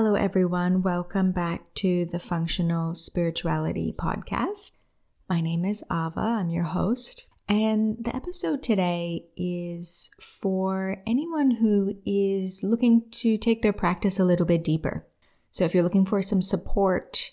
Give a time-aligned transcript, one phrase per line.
[0.00, 0.82] Hello, everyone.
[0.82, 4.76] Welcome back to the Functional Spirituality Podcast.
[5.28, 6.20] My name is Ava.
[6.20, 7.26] I'm your host.
[7.48, 14.24] And the episode today is for anyone who is looking to take their practice a
[14.24, 15.04] little bit deeper.
[15.50, 17.32] So, if you're looking for some support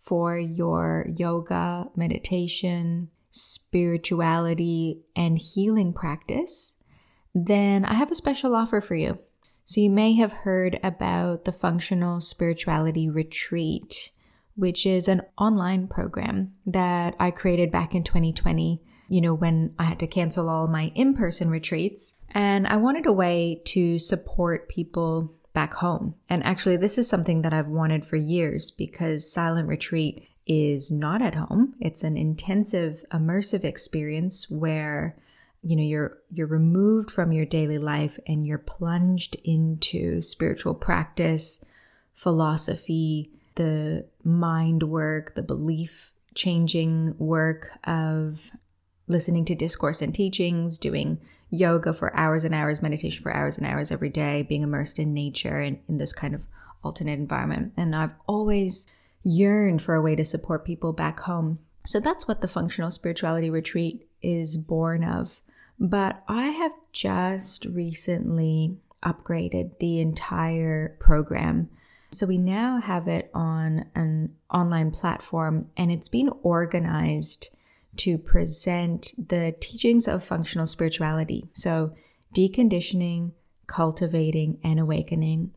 [0.00, 6.74] for your yoga, meditation, spirituality, and healing practice,
[7.34, 9.18] then I have a special offer for you.
[9.68, 14.12] So, you may have heard about the Functional Spirituality Retreat,
[14.56, 19.84] which is an online program that I created back in 2020, you know, when I
[19.84, 22.14] had to cancel all my in person retreats.
[22.30, 26.14] And I wanted a way to support people back home.
[26.30, 31.20] And actually, this is something that I've wanted for years because Silent Retreat is not
[31.20, 31.74] at home.
[31.78, 35.18] It's an intensive, immersive experience where
[35.62, 41.64] you know you're you're removed from your daily life and you're plunged into spiritual practice
[42.12, 48.50] philosophy the mind work the belief changing work of
[49.08, 51.18] listening to discourse and teachings doing
[51.50, 55.14] yoga for hours and hours meditation for hours and hours every day being immersed in
[55.14, 56.46] nature and in this kind of
[56.84, 57.72] alternate environment.
[57.76, 58.86] And i've always
[59.24, 61.58] yearned for a way to support people back home.
[61.84, 65.40] So that's what the functional spirituality retreat is born of
[65.78, 71.70] but I have just recently upgraded the entire program.
[72.10, 77.50] So we now have it on an online platform and it's been organized
[77.98, 81.48] to present the teachings of functional spirituality.
[81.52, 81.94] So
[82.34, 83.32] deconditioning,
[83.66, 85.52] cultivating, and awakening,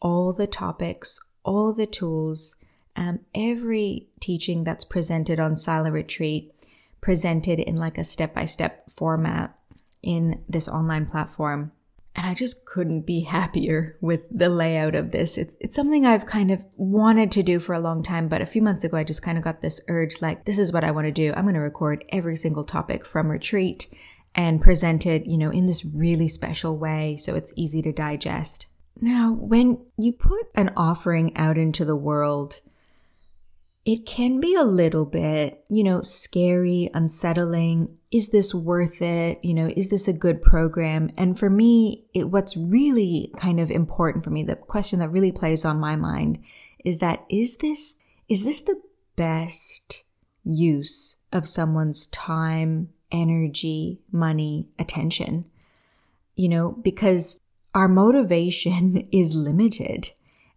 [0.00, 2.56] all the topics, all the tools,
[2.96, 6.52] um, every teaching that's presented on Silent Retreat
[7.00, 9.56] presented in like a step by step format
[10.02, 11.72] in this online platform.
[12.14, 15.38] And I just couldn't be happier with the layout of this.
[15.38, 18.46] It's, it's something I've kind of wanted to do for a long time, but a
[18.46, 20.90] few months ago, I just kind of got this urge like, this is what I
[20.90, 21.32] want to do.
[21.36, 23.86] I'm going to record every single topic from retreat
[24.34, 28.66] and present it, you know, in this really special way so it's easy to digest.
[29.00, 32.60] Now, when you put an offering out into the world,
[33.88, 37.96] it can be a little bit, you know, scary, unsettling.
[38.10, 39.42] Is this worth it?
[39.42, 41.08] You know, is this a good program?
[41.16, 45.32] And for me, it, what's really kind of important for me, the question that really
[45.32, 46.38] plays on my mind
[46.84, 47.96] is that is this,
[48.28, 48.78] is this the
[49.16, 50.04] best
[50.44, 55.46] use of someone's time, energy, money, attention?
[56.36, 57.40] You know, because
[57.74, 60.10] our motivation is limited.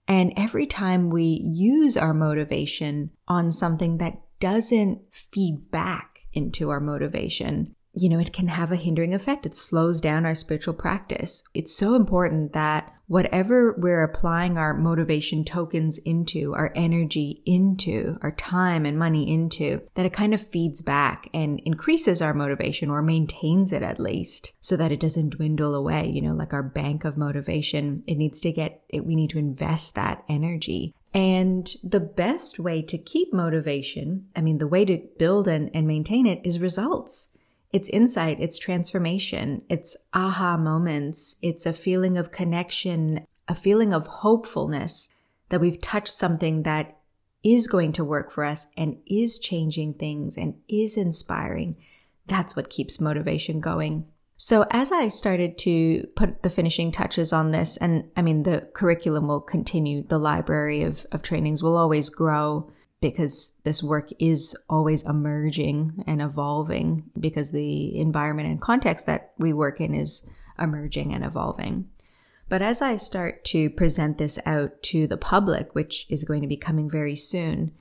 [0.07, 6.79] And every time we use our motivation on something that doesn't feed back into our
[6.79, 9.45] motivation, you know, it can have a hindering effect.
[9.45, 11.43] It slows down our spiritual practice.
[11.53, 18.31] It's so important that whatever we're applying our motivation tokens into, our energy into, our
[18.31, 23.01] time and money into, that it kind of feeds back and increases our motivation or
[23.01, 26.07] maintains it at least so that it doesn't dwindle away.
[26.07, 29.37] You know, like our bank of motivation, it needs to get, it, we need to
[29.37, 35.05] invest that energy and the best way to keep motivation, I mean, the way to
[35.19, 37.33] build and, and maintain it is results.
[37.71, 44.07] It's insight, it's transformation, it's aha moments, it's a feeling of connection, a feeling of
[44.07, 45.09] hopefulness
[45.49, 46.97] that we've touched something that
[47.43, 51.77] is going to work for us and is changing things and is inspiring.
[52.27, 54.05] That's what keeps motivation going.
[54.37, 58.67] So as I started to put the finishing touches on this, and I mean, the
[58.73, 64.55] curriculum will continue, the library of, of trainings will always grow because this work is
[64.69, 70.23] always emerging and evolving because the environment and context that we work in is
[70.59, 71.89] emerging and evolving.
[72.47, 76.47] But as I start to present this out to the public, which is going to
[76.47, 77.71] be coming very soon,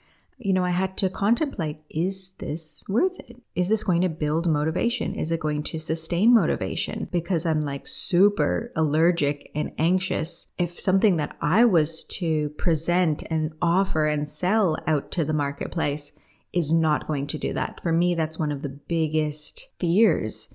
[0.40, 3.42] you know, I had to contemplate is this worth it?
[3.54, 5.14] Is this going to build motivation?
[5.14, 7.08] Is it going to sustain motivation?
[7.12, 10.48] Because I'm like super allergic and anxious.
[10.56, 16.12] If something that I was to present and offer and sell out to the marketplace
[16.52, 17.80] is not going to do that.
[17.82, 20.52] For me, that's one of the biggest fears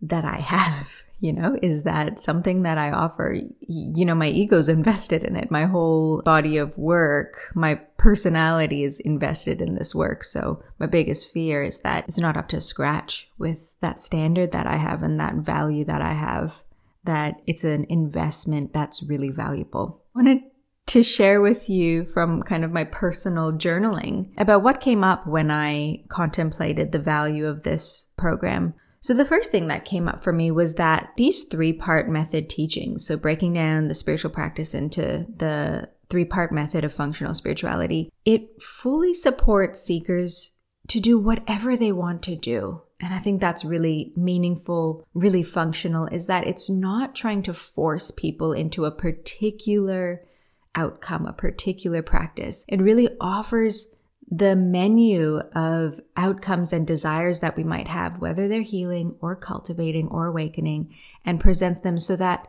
[0.00, 4.68] that I have you know, is that something that I offer, you know, my ego's
[4.80, 5.50] invested in it.
[5.50, 10.24] My whole body of work, my personality is invested in this work.
[10.24, 14.66] So my biggest fear is that it's not up to scratch with that standard that
[14.66, 16.62] I have and that value that I have,
[17.04, 20.02] that it's an investment that's really valuable.
[20.14, 20.40] I wanted
[20.86, 25.48] to share with you from kind of my personal journaling about what came up when
[25.50, 28.74] I contemplated the value of this program.
[29.02, 32.50] So, the first thing that came up for me was that these three part method
[32.50, 38.08] teachings, so breaking down the spiritual practice into the three part method of functional spirituality,
[38.24, 40.52] it fully supports seekers
[40.88, 42.82] to do whatever they want to do.
[43.00, 48.10] And I think that's really meaningful, really functional, is that it's not trying to force
[48.10, 50.26] people into a particular
[50.74, 52.64] outcome, a particular practice.
[52.68, 53.86] It really offers
[54.30, 60.08] the menu of outcomes and desires that we might have, whether they're healing or cultivating
[60.08, 60.94] or awakening,
[61.24, 62.46] and presents them so that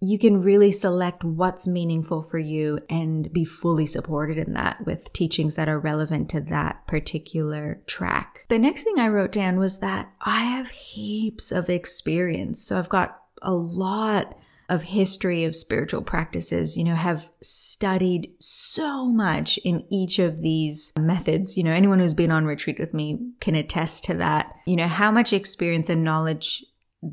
[0.00, 5.12] you can really select what's meaningful for you and be fully supported in that with
[5.12, 8.46] teachings that are relevant to that particular track.
[8.48, 12.62] The next thing I wrote down was that I have heaps of experience.
[12.62, 14.38] So I've got a lot
[14.68, 20.92] of history of spiritual practices, you know, have studied so much in each of these
[20.98, 21.56] methods.
[21.56, 24.52] You know, anyone who's been on retreat with me can attest to that.
[24.66, 26.64] You know, how much experience and knowledge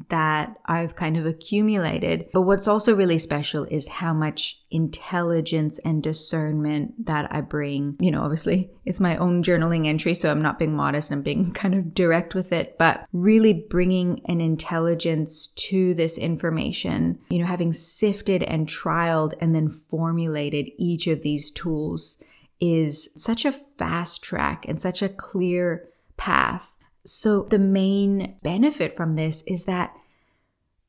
[0.09, 2.27] that I've kind of accumulated.
[2.33, 7.95] But what's also really special is how much intelligence and discernment that I bring.
[7.99, 11.51] You know, obviously it's my own journaling entry, so I'm not being modest, I'm being
[11.53, 17.45] kind of direct with it, but really bringing an intelligence to this information, you know,
[17.45, 22.21] having sifted and trialed and then formulated each of these tools
[22.59, 26.74] is such a fast track and such a clear path
[27.05, 29.95] so, the main benefit from this is that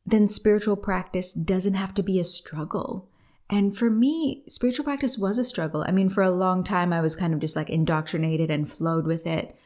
[0.07, 3.09] then spiritual practice doesn't have to be a struggle.
[3.51, 5.85] And for me, spiritual practice was a struggle.
[5.87, 9.07] I mean, for a long time, I was kind of just like indoctrinated and flowed
[9.07, 9.57] with it.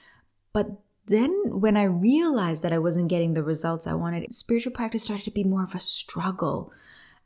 [0.53, 0.67] But
[1.07, 5.25] then when I realized that I wasn't getting the results I wanted, spiritual practice started
[5.25, 6.73] to be more of a struggle.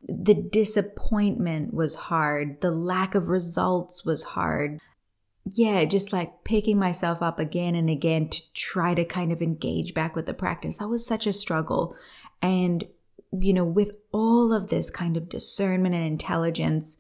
[0.07, 2.61] The disappointment was hard.
[2.61, 4.81] The lack of results was hard
[5.47, 9.93] yeah, just like picking myself up again and again to try to kind of engage
[9.93, 10.79] back with the practice.
[10.79, 11.95] That was such a struggle.
[12.41, 12.85] And,
[13.39, 16.97] you know, with all of this kind of discernment and intelligence,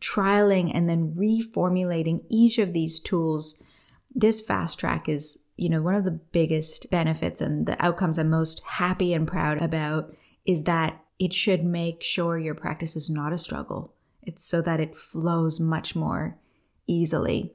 [0.00, 3.60] trialing and then reformulating each of these tools,
[4.14, 8.30] this fast track is, you know, one of the biggest benefits and the outcomes I'm
[8.30, 10.14] most happy and proud about
[10.46, 13.92] is that it should make sure your practice is not a struggle.
[14.22, 16.38] It's so that it flows much more
[16.86, 17.54] easily.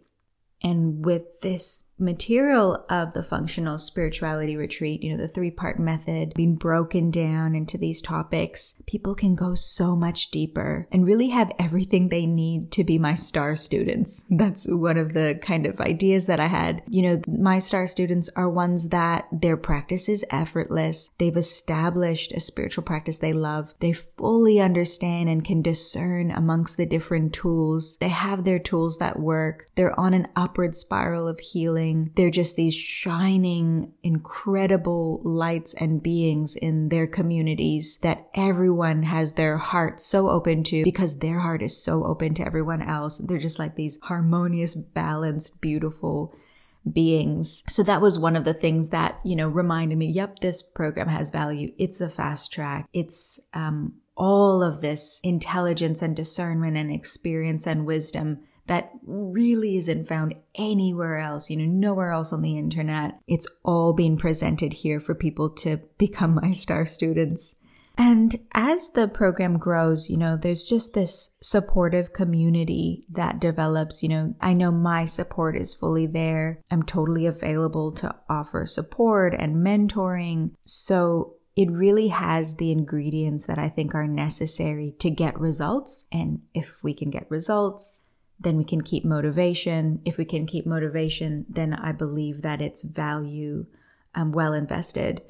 [0.63, 6.33] And with this material of the functional spirituality retreat, you know, the three part method
[6.35, 11.51] being broken down into these topics, people can go so much deeper and really have
[11.57, 14.25] everything they need to be my star students.
[14.29, 16.83] That's one of the kind of ideas that I had.
[16.89, 21.09] You know, my star students are ones that their practice is effortless.
[21.17, 23.73] They've established a spiritual practice they love.
[23.79, 27.97] They fully understand and can discern amongst the different tools.
[27.97, 29.67] They have their tools that work.
[29.75, 36.55] They're on an upward spiral of healing they're just these shining, incredible lights and beings
[36.55, 41.81] in their communities that everyone has their heart so open to because their heart is
[41.81, 43.17] so open to everyone else.
[43.17, 46.33] They're just like these harmonious, balanced, beautiful
[46.91, 47.63] beings.
[47.69, 51.07] So that was one of the things that, you know, reminded me, yep, this program
[51.07, 51.71] has value.
[51.77, 52.89] It's a fast track.
[52.93, 60.07] It's, um, all of this intelligence and discernment and experience and wisdom that really isn't
[60.07, 63.19] found anywhere else, you know, nowhere else on the internet.
[63.27, 67.55] It's all being presented here for people to become my star students.
[67.95, 74.01] And as the program grows, you know, there's just this supportive community that develops.
[74.01, 76.59] You know, I know my support is fully there.
[76.71, 80.55] I'm totally available to offer support and mentoring.
[80.65, 86.05] So it really has the ingredients that I think are necessary to get results.
[86.11, 88.01] And if we can get results,
[88.43, 90.01] then we can keep motivation.
[90.05, 93.65] If we can keep motivation, then I believe that it's value
[94.15, 95.21] um, well invested.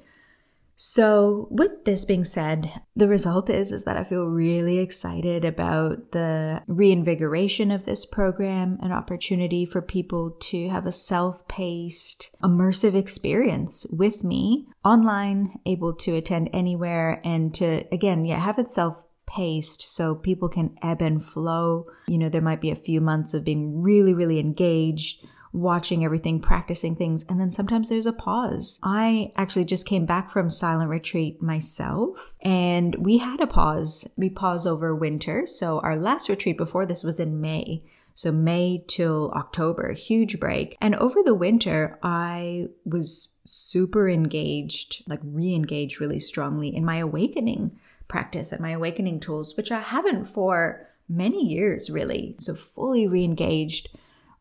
[0.76, 6.12] So, with this being said, the result is is that I feel really excited about
[6.12, 13.86] the reinvigoration of this program, an opportunity for people to have a self-paced, immersive experience
[13.92, 19.82] with me online, able to attend anywhere and to again, yeah, have it self paced
[19.82, 21.88] so people can ebb and flow.
[22.08, 26.40] You know, there might be a few months of being really, really engaged, watching everything,
[26.40, 28.80] practicing things, and then sometimes there's a pause.
[28.84, 34.08] I actually just came back from silent retreat myself and we had a pause.
[34.18, 35.46] We pause over winter.
[35.46, 37.84] So our last retreat before this was in May.
[38.16, 40.78] So May till October, huge break.
[40.80, 46.98] And over the winter, I was super engaged, like re engaged really strongly in my
[46.98, 47.78] awakening
[48.14, 52.36] practice and my awakening tools, which I haven't for many years really.
[52.40, 53.90] So fully re engaged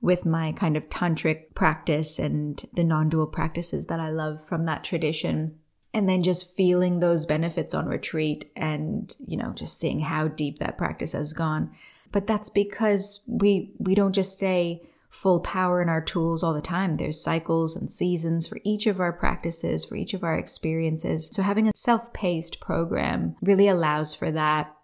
[0.02, 4.66] with my kind of tantric practice and the non dual practices that I love from
[4.66, 5.58] that tradition.
[5.94, 10.58] and then just feeling those benefits on retreat and, you know, just seeing how deep
[10.58, 11.70] that practice has gone.
[12.12, 14.80] But that's because we, we don't just stay
[15.12, 16.96] full power in our tools all the time.
[16.96, 21.28] There's cycles and seasons for each of our practices, for each of our experiences.
[21.30, 24.74] So having a self-paced program really allows for that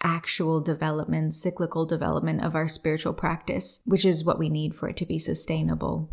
[0.00, 4.96] actual development, cyclical development of our spiritual practice, which is what we need for it
[4.98, 6.08] to be sustainable.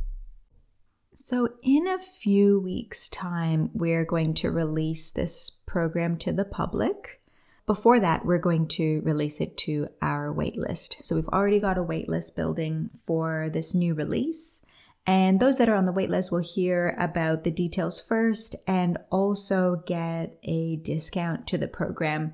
[1.13, 7.21] So, in a few weeks' time, we're going to release this program to the public.
[7.65, 11.03] Before that, we're going to release it to our waitlist.
[11.03, 14.62] So, we've already got a waitlist building for this new release.
[15.06, 19.84] And those that are on the waitlist will hear about the details first and also
[19.86, 22.34] get a discount to the program,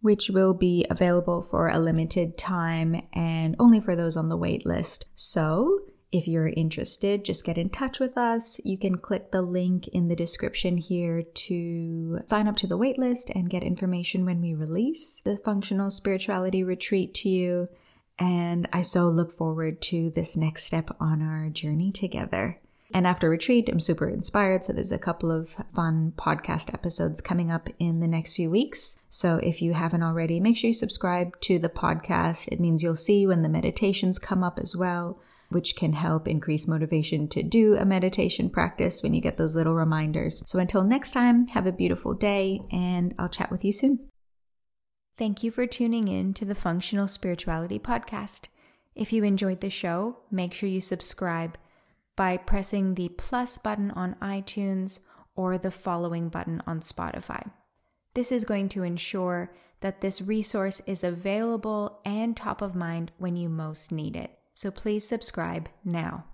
[0.00, 5.04] which will be available for a limited time and only for those on the waitlist.
[5.14, 5.78] So,
[6.12, 8.60] if you're interested, just get in touch with us.
[8.64, 13.30] You can click the link in the description here to sign up to the waitlist
[13.34, 17.68] and get information when we release the functional spirituality retreat to you.
[18.18, 22.58] And I so look forward to this next step on our journey together.
[22.92, 24.64] And after retreat, I'm super inspired.
[24.64, 28.98] So there's a couple of fun podcast episodes coming up in the next few weeks.
[29.08, 32.48] So if you haven't already, make sure you subscribe to the podcast.
[32.48, 36.68] It means you'll see when the meditations come up as well which can help increase
[36.68, 40.42] motivation to do a meditation practice when you get those little reminders.
[40.46, 44.08] So until next time, have a beautiful day, and I'll chat with you soon.
[45.18, 48.46] Thank you for tuning in to the Functional Spirituality Podcast.
[48.94, 51.58] If you enjoyed the show, make sure you subscribe
[52.16, 55.00] by pressing the plus button on iTunes
[55.34, 57.50] or the following button on Spotify.
[58.14, 63.36] This is going to ensure that this resource is available and top of mind when
[63.36, 66.24] you most need it so please subscribe now.